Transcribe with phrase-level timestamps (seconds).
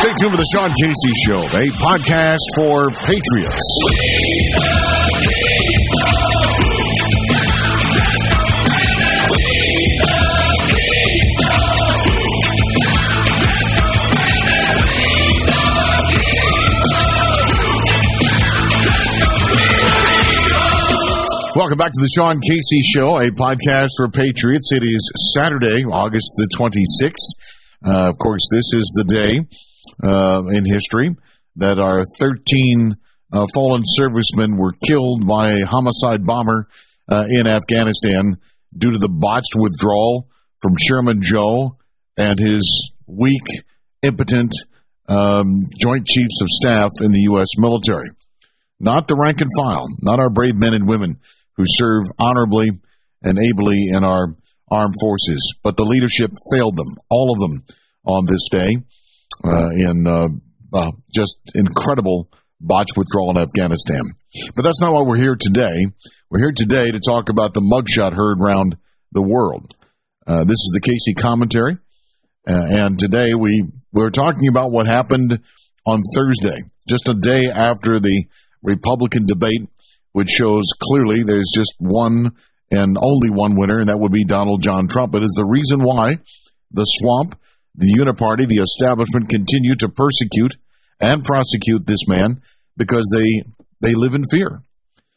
[0.00, 3.68] Stay tuned for the Sean Casey Show, a podcast for patriots.
[21.54, 24.72] Welcome back to the Sean Casey Show, a podcast for patriots.
[24.72, 27.36] It is Saturday, August the 26th.
[27.84, 29.46] Uh, of course, this is the day
[30.02, 31.10] uh, in history
[31.56, 32.96] that our 13
[33.32, 36.68] uh, fallen servicemen were killed by a homicide bomber
[37.10, 38.36] uh, in Afghanistan
[38.76, 40.28] due to the botched withdrawal
[40.60, 41.76] from Chairman Joe
[42.16, 43.46] and his weak,
[44.02, 44.52] impotent
[45.08, 47.58] um, Joint Chiefs of Staff in the U.S.
[47.58, 48.10] military.
[48.78, 51.18] Not the rank and file, not our brave men and women
[51.56, 52.68] who serve honorably
[53.22, 54.28] and ably in our
[54.70, 57.64] armed forces, but the leadership failed them, all of them,
[58.06, 58.76] on this day
[59.44, 60.28] uh, in uh,
[60.72, 62.28] uh, just incredible
[62.60, 64.02] botched withdrawal in Afghanistan.
[64.54, 65.86] But that's not why we're here today.
[66.30, 68.76] We're here today to talk about the mugshot heard around
[69.12, 69.74] the world.
[70.26, 71.78] Uh, this is the Casey commentary,
[72.46, 75.40] uh, and today we we're talking about what happened
[75.86, 78.24] on Thursday, just a day after the
[78.62, 79.68] Republican debate,
[80.12, 82.36] which shows clearly there's just one
[82.70, 85.14] and only one winner, and that would be Donald John Trump.
[85.14, 86.18] It is the reason why
[86.70, 87.34] the swamp
[87.74, 90.56] the Uniparty, the establishment, continue to persecute
[91.00, 92.42] and prosecute this man
[92.76, 94.62] because they they live in fear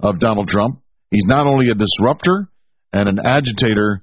[0.00, 0.80] of Donald Trump.
[1.10, 2.48] He's not only a disruptor
[2.92, 4.02] and an agitator,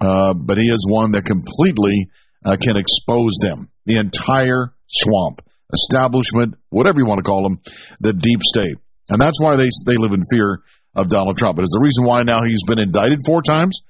[0.00, 2.08] uh, but he is one that completely
[2.44, 3.68] uh, can expose them.
[3.86, 7.60] The entire swamp, establishment, whatever you want to call them,
[8.00, 8.76] the deep state,
[9.08, 10.62] and that's why they they live in fear
[10.94, 11.58] of Donald Trump.
[11.58, 13.80] It is the reason why now he's been indicted four times,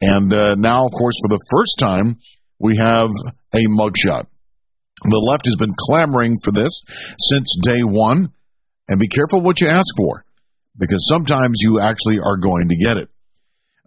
[0.00, 2.18] and uh, now, of course, for the first time
[2.62, 3.10] we have
[3.52, 4.26] a mugshot.
[5.02, 6.70] The left has been clamoring for this
[7.18, 8.32] since day one,
[8.88, 10.24] and be careful what you ask for,
[10.78, 13.08] because sometimes you actually are going to get it.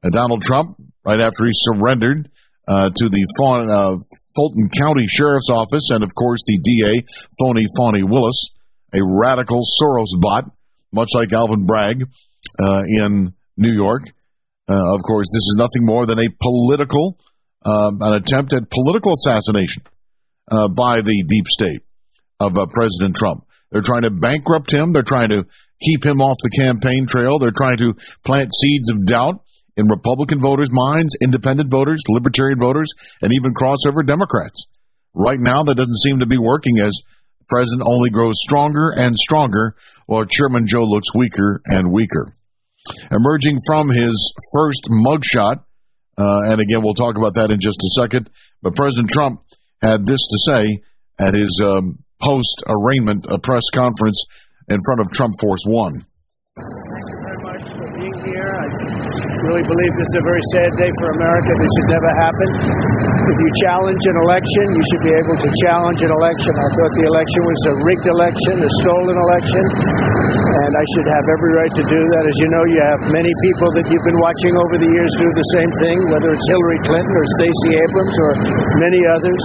[0.04, 2.30] Uh, Donald Trump, right after he surrendered
[2.68, 3.96] uh, to the uh,
[4.36, 7.06] Fulton County Sheriff's Office, and of course the DA,
[7.40, 8.50] Phony Fani Willis,
[8.94, 10.52] a radical Soros bot,
[10.92, 12.04] much like Alvin Bragg
[12.60, 14.02] uh, in New York.
[14.68, 17.18] Uh, of course, this is nothing more than a political
[17.66, 19.84] um, an attempt at political assassination
[20.50, 21.82] uh, by the deep state
[22.40, 23.46] of uh, President Trump.
[23.72, 24.94] They're trying to bankrupt him.
[24.94, 25.46] They're trying to
[25.82, 27.40] keep him off the campaign trail.
[27.40, 29.42] They're trying to plant seeds of doubt
[29.76, 32.90] in Republican voters' minds, independent voters, libertarian voters,
[33.22, 34.68] and even crossover Democrats.
[35.14, 37.02] Right now, that doesn't seem to be working as
[37.50, 42.28] president only grows stronger and stronger while Chairman Joe looks weaker and weaker.
[43.12, 45.65] Emerging from his first mugshot
[46.18, 48.30] uh, and again, we'll talk about that in just a second.
[48.62, 49.42] But President Trump
[49.82, 50.78] had this to say
[51.20, 54.26] at his um, post arraignment press conference
[54.68, 56.06] in front of Trump Force One
[59.46, 61.50] really believe this is a very sad day for America.
[61.62, 62.48] This should never happen.
[63.26, 66.52] If you challenge an election, you should be able to challenge an election.
[66.56, 69.64] I thought the election was a rigged election, a stolen election,
[70.66, 72.24] and I should have every right to do that.
[72.26, 75.28] As you know, you have many people that you've been watching over the years do
[75.30, 78.32] the same thing, whether it's Hillary Clinton or Stacey Abrams or
[78.82, 79.42] many others.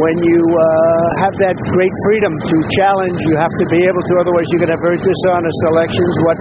[0.00, 4.12] When you uh, have that great freedom to challenge, you have to be able to,
[4.24, 6.12] otherwise, you're going to have very dishonest elections.
[6.24, 6.38] What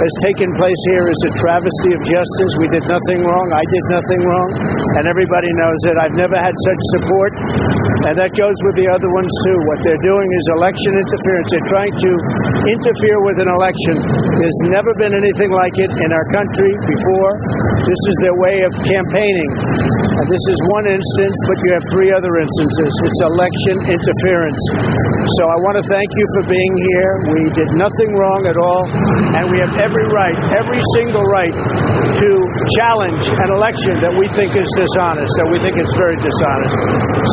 [0.00, 2.52] has taken place here is a travesty of justice.
[2.58, 3.46] We did nothing wrong.
[3.54, 4.50] I did nothing wrong.
[4.98, 5.94] And everybody knows it.
[5.98, 7.32] I've never had such support.
[8.10, 9.56] And that goes with the other ones, too.
[9.70, 11.48] What they're doing is election interference.
[11.54, 12.10] They're trying to
[12.66, 13.94] interfere with an election.
[14.42, 17.32] There's never been anything like it in our country before.
[17.86, 19.50] This is their way of campaigning.
[20.18, 22.92] And this is one instance, but you have three other instances.
[23.06, 24.60] It's election interference.
[25.38, 27.10] So I want to thank you for being here.
[27.38, 28.82] We did nothing wrong at all.
[29.38, 31.54] And we have every right, every single right
[32.22, 32.30] to
[32.78, 36.74] challenge an election that we think is dishonest, that we think it's very dishonest.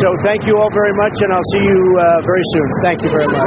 [0.02, 2.68] So thank you all very much, and I'll see you uh, very soon.
[2.86, 3.44] Thank you very much.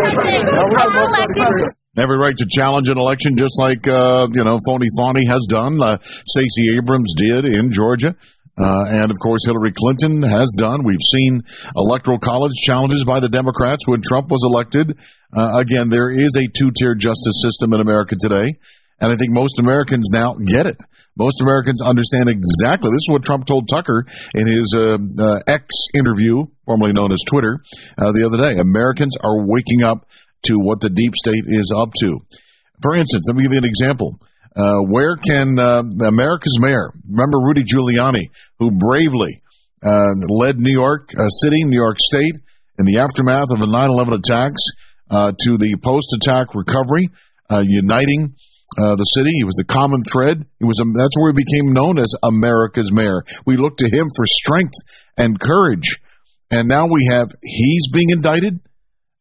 [1.98, 5.76] Every right to challenge an election, just like uh, you know, Phony Fani has done.
[5.76, 8.16] Uh, Stacey Abrams did in Georgia.
[8.56, 10.84] Uh, and of course, Hillary Clinton has done.
[10.84, 11.42] We've seen
[11.74, 14.98] electoral college challenges by the Democrats when Trump was elected.
[15.32, 18.52] Uh, again, there is a two tier justice system in America today.
[19.02, 20.80] And I think most Americans now get it.
[21.16, 22.88] Most Americans understand exactly.
[22.88, 27.20] This is what Trump told Tucker in his uh, uh, X interview, formerly known as
[27.26, 27.58] Twitter,
[27.98, 28.60] uh, the other day.
[28.60, 30.08] Americans are waking up
[30.44, 32.20] to what the deep state is up to.
[32.80, 34.20] For instance, let me give you an example.
[34.54, 39.40] Uh, where can uh, America's mayor, remember Rudy Giuliani, who bravely
[39.82, 41.10] uh, led New York
[41.42, 42.38] City, New York State,
[42.78, 44.62] in the aftermath of the 9/11 attacks
[45.10, 47.10] uh, to the post-attack recovery,
[47.50, 48.34] uh, uniting
[48.78, 49.30] uh, the city.
[49.36, 50.44] He was the common thread.
[50.58, 53.22] He was a, that's where he became known as America's mayor.
[53.46, 54.74] We look to him for strength
[55.16, 55.96] and courage.
[56.50, 58.60] And now we have he's being indicted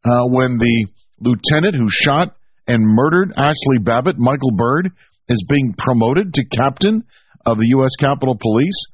[0.03, 0.87] uh, when the
[1.19, 2.35] lieutenant who shot
[2.67, 4.91] and murdered Ashley Babbitt, Michael Byrd,
[5.27, 7.03] is being promoted to captain
[7.45, 7.95] of the U.S.
[7.97, 8.87] Capitol Police.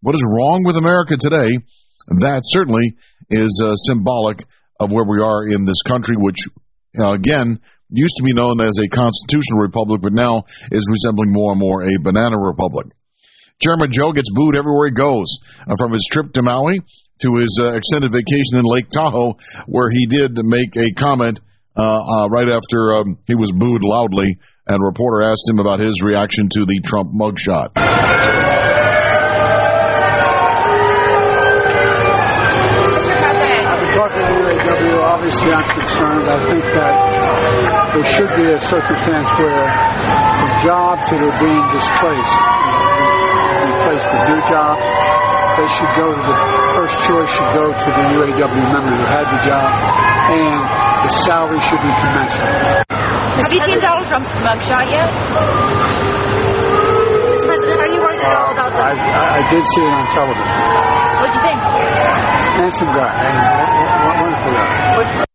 [0.00, 1.58] What is wrong with America today?
[2.08, 2.96] That certainly
[3.30, 4.44] is uh, symbolic
[4.80, 6.38] of where we are in this country, which,
[6.98, 7.60] uh, again,
[7.92, 11.82] used to be known as a constitutional republic, but now is resembling more and more
[11.82, 12.86] a banana republic.
[13.62, 16.80] Chairman Joe gets booed everywhere he goes, uh, from his trip to Maui
[17.20, 19.36] to his uh, extended vacation in Lake Tahoe,
[19.66, 21.40] where he did make a comment
[21.74, 24.36] uh, uh right after um, he was booed loudly,
[24.66, 27.70] and a reporter asked him about his reaction to the Trump mugshot.
[35.22, 36.22] obviously I'm concerned.
[36.28, 42.40] I think that there should be a circumstance where the jobs that are being displaced,
[42.40, 44.84] uh, replaced with new jobs,
[45.60, 46.36] they should go to the
[46.72, 49.68] first choice should go to the UAW member who had the job,
[50.32, 50.60] and
[51.04, 52.80] the salary should be commensurate.
[52.88, 55.12] Have you seen Donald Trump's mugshot yet?
[57.28, 57.44] Mr.
[57.44, 58.88] President, are you worried at all about that?
[58.88, 60.48] I, I did see it on television.
[61.20, 61.60] What do you think?
[62.56, 63.12] Handsome guy.
[64.16, 65.28] Wonderful guy.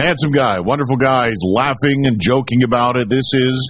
[0.00, 1.28] Handsome guy, wonderful guy.
[1.28, 3.10] He's laughing and joking about it.
[3.10, 3.60] This is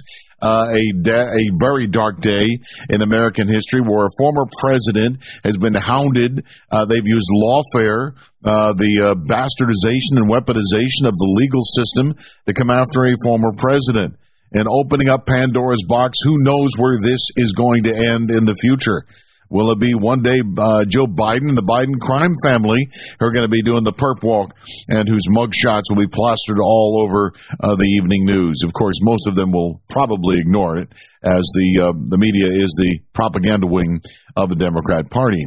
[0.41, 2.47] uh, a da- a very dark day
[2.87, 6.45] in American history where a former president has been hounded.
[6.71, 12.15] Uh, they've used lawfare, uh, the uh, bastardization and weaponization of the legal system
[12.47, 14.15] to come after a former president.
[14.53, 18.55] And opening up Pandora's box, who knows where this is going to end in the
[18.55, 19.03] future.
[19.51, 22.79] Will it be one day uh, Joe Biden and the Biden crime family
[23.19, 24.55] who are going to be doing the perp walk
[24.87, 28.63] and whose mugshots will be plastered all over uh, the evening news?
[28.63, 30.87] Of course, most of them will probably ignore it
[31.21, 33.99] as the uh, the media is the propaganda wing
[34.37, 35.43] of the Democrat Party.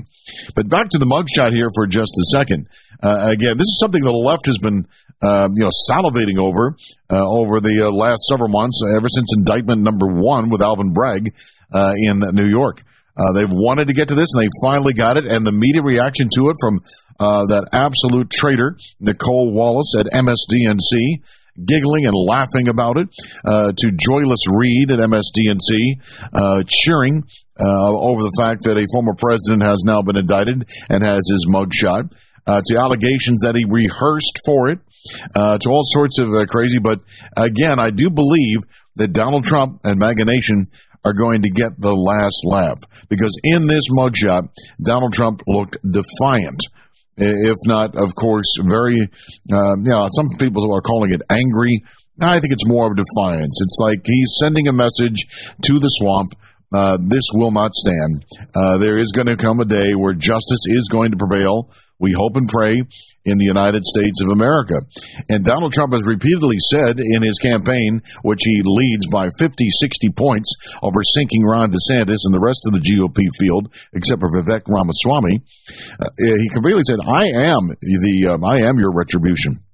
[0.55, 2.69] But back to the mugshot here for just a second.
[3.03, 4.85] Uh, again, this is something the left has been
[5.25, 6.77] um, you know, salivating over
[7.09, 11.33] uh, over the uh, last several months, ever since indictment number one with Alvin Bragg
[11.73, 12.85] uh, in New York.
[13.17, 15.25] Uh, they've wanted to get to this, and they finally got it.
[15.25, 16.81] And the media reaction to it from
[17.21, 21.23] uh, that absolute traitor, Nicolle Wallace at MSDNC,
[21.65, 23.09] giggling and laughing about it,
[23.45, 26.03] uh, to Joyless Reid at MSDNC,
[26.33, 27.23] uh, cheering
[27.59, 31.47] uh, over the fact that a former president has now been indicted and has his
[31.49, 32.11] mugshot,
[32.47, 34.81] uh, to allegations that he rehearsed for it,
[35.63, 36.81] to all sorts of crazy.
[36.81, 36.99] But
[37.37, 38.59] again, I do believe
[38.97, 40.67] that Donald Trump and MAGA Nation
[41.05, 44.49] are going to get the last laugh because in this mugshot,
[44.83, 46.61] Donald Trump looked defiant.
[47.17, 51.85] If not, of course, very, uh, you know, some people are calling it angry.
[52.21, 53.61] I think it's more of defiance.
[53.62, 55.27] It's like he's sending a message
[55.62, 56.31] to the swamp.
[56.75, 58.25] Uh, this will not stand.
[58.55, 61.71] Uh, there is going to come a day where justice is going to prevail
[62.05, 62.77] we hope and pray
[63.25, 64.85] in the United States of America.
[65.33, 70.12] And Donald Trump has repeatedly said in his campaign, which he leads by 50, 60
[70.12, 70.53] points
[70.85, 75.41] over sinking Ron DeSantis and the rest of the GOP field, except for Vivek Ramaswamy,
[75.97, 79.65] uh, he completely said, I am the, um, I am your retribution.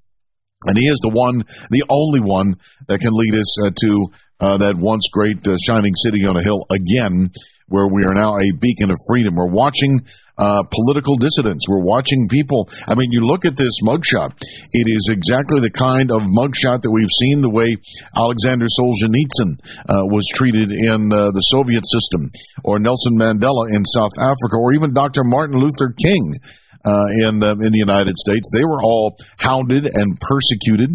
[0.67, 2.55] And he is the one, the only one
[2.87, 6.43] that can lead us uh, to uh, that once great uh, shining city on a
[6.43, 7.33] hill again,
[7.71, 9.39] where we are now a beacon of freedom.
[9.39, 10.03] We're watching
[10.37, 11.69] uh, political dissidents.
[11.69, 12.69] We're watching people.
[12.89, 14.35] I mean, you look at this mugshot.
[14.73, 17.77] It is exactly the kind of mugshot that we've seen the way
[18.17, 22.33] Alexander Solzhenitsyn uh, was treated in uh, the Soviet system,
[22.65, 25.23] or Nelson Mandela in South Africa, or even Dr.
[25.25, 26.37] Martin Luther King.
[26.83, 30.89] Uh, in in the United States, they were all hounded and persecuted,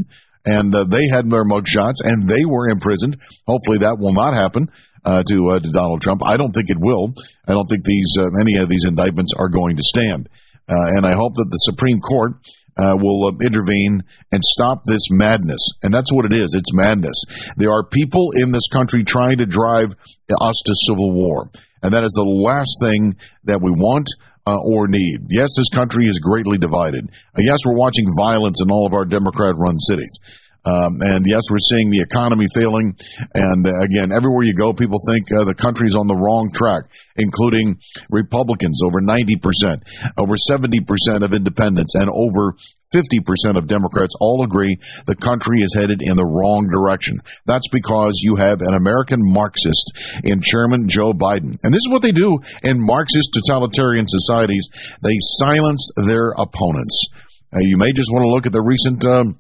[0.46, 3.18] and uh, they had their mugshots, and they were imprisoned.
[3.48, 4.72] Hopefully, that will not happen
[5.04, 6.22] uh, to uh, to Donald Trump.
[6.26, 7.14] I don't think it will.
[7.48, 10.30] I don't think these uh, any of these indictments are going to stand.
[10.68, 12.34] Uh, and I hope that the Supreme Court
[12.78, 15.74] uh, will intervene and stop this madness.
[15.84, 16.56] And that's what it is.
[16.56, 17.24] It's madness.
[17.56, 21.52] There are people in this country trying to drive us to civil war.
[21.84, 24.08] And that is the last thing that we want.
[24.48, 25.26] Uh, or need.
[25.30, 27.10] Yes, this country is greatly divided.
[27.34, 30.20] Uh, yes, we're watching violence in all of our Democrat run cities.
[30.66, 32.98] Um, and yes, we're seeing the economy failing.
[33.34, 36.90] And uh, again, everywhere you go, people think uh, the country's on the wrong track,
[37.16, 37.78] including
[38.10, 39.86] Republicans, over 90%,
[40.18, 42.58] over 70% of independents, and over
[42.94, 47.18] 50% of Democrats all agree the country is headed in the wrong direction.
[47.46, 51.60] That's because you have an American Marxist in Chairman Joe Biden.
[51.64, 54.68] And this is what they do in Marxist totalitarian societies.
[55.02, 57.08] They silence their opponents.
[57.54, 59.06] Uh, you may just want to look at the recent.
[59.06, 59.40] Um,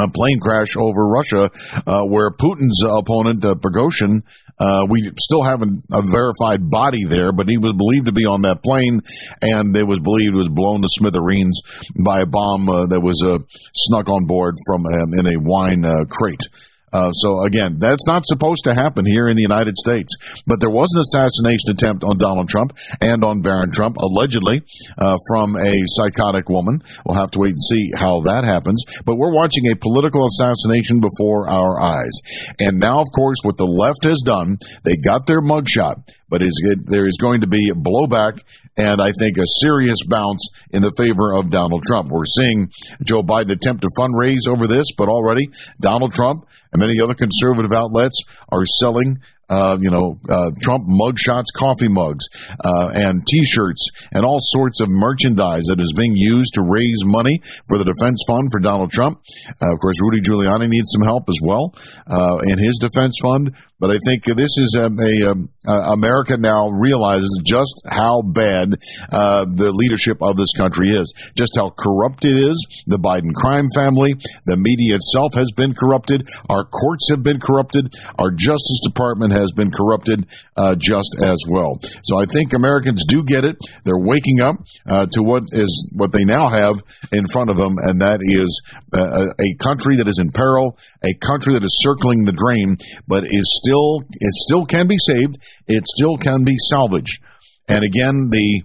[0.00, 1.50] a plane crash over Russia,
[1.86, 4.22] uh, where Putin's opponent, uh, Prigozhin,
[4.58, 8.42] uh, we still haven't a verified body there, but he was believed to be on
[8.42, 9.00] that plane,
[9.42, 11.62] and it was believed was blown to smithereens
[12.04, 13.38] by a bomb uh, that was uh,
[13.74, 16.48] snuck on board from um, in a wine uh, crate.
[16.94, 20.14] Uh, so again, that's not supposed to happen here in the United States.
[20.46, 24.62] But there was an assassination attempt on Donald Trump and on Barron Trump, allegedly
[24.96, 26.82] uh, from a psychotic woman.
[27.04, 28.84] We'll have to wait and see how that happens.
[29.04, 32.14] But we're watching a political assassination before our eyes.
[32.60, 36.62] And now, of course, what the left has done, they got their mugshot, but is
[36.64, 38.38] it, there is going to be blowback
[38.76, 42.10] and I think a serious bounce in the favor of Donald Trump.
[42.10, 42.70] We're seeing
[43.04, 47.72] Joe Biden attempt to fundraise over this, but already Donald Trump and many other conservative
[47.72, 48.18] outlets
[48.50, 52.28] are selling uh, you know, uh, Trump mugshots, coffee mugs,
[52.64, 57.40] uh, and T-shirts, and all sorts of merchandise that is being used to raise money
[57.68, 59.20] for the defense fund for Donald Trump.
[59.60, 61.74] Uh, of course, Rudy Giuliani needs some help as well
[62.06, 63.54] uh, in his defense fund.
[63.80, 69.72] But I think this is a, a, um, America now realizes just how bad the
[69.74, 72.56] leadership of this country is, just how corrupt it is.
[72.86, 74.14] The Biden crime family,
[74.46, 76.24] the media itself has been corrupted.
[76.48, 77.92] Our courts have been corrupted.
[78.16, 80.26] Our Justice Department has been corrupted
[80.56, 81.78] uh, just as well.
[82.04, 83.56] So I think Americans do get it.
[83.84, 87.76] They're waking up uh, to what is what they now have in front of them,
[87.78, 88.62] and that is
[88.92, 92.76] uh, a country that is in peril, a country that is circling the drain,
[93.06, 95.38] but is still it still can be saved.
[95.66, 97.20] It still can be salvaged.
[97.66, 98.62] And again, the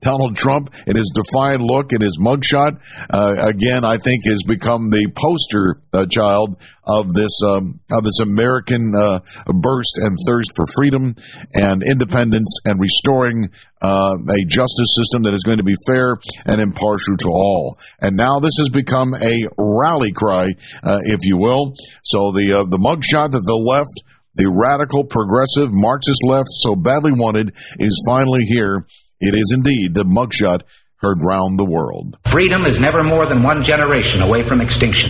[0.00, 4.88] Donald Trump in his defiant look and his mugshot, uh, again, I think has become
[4.88, 9.20] the poster uh, child of this um, of this American uh,
[9.52, 11.14] burst and thirst for freedom
[11.54, 13.50] and independence and restoring
[13.82, 17.78] uh, a justice system that is going to be fair and impartial to all.
[18.00, 21.74] And now this has become a rally cry, uh, if you will.
[22.02, 24.02] So the uh, the mugshot that the left
[24.38, 28.86] the radical, progressive, Marxist left so badly wanted is finally here
[29.20, 30.62] it is indeed the mugshot
[30.98, 32.18] heard round the world.
[32.30, 35.08] Freedom is never more than one generation away from extinction.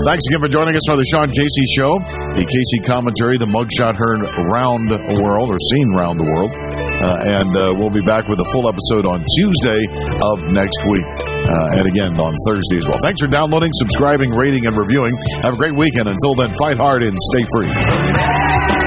[0.00, 2.00] Thanks again for joining us for the Sean Casey Show.
[2.32, 6.50] The Casey commentary, the mugshot heard round the world or seen round the world.
[6.50, 9.84] Uh, and uh, we'll be back with a full episode on Tuesday
[10.24, 11.08] of next week.
[11.20, 12.96] Uh, and again on Thursday as well.
[13.04, 15.12] Thanks for downloading, subscribing, rating, and reviewing.
[15.44, 16.08] Have a great weekend.
[16.08, 18.79] Until then, fight hard and stay free.